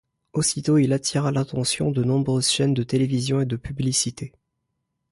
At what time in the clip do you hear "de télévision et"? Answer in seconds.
2.73-3.45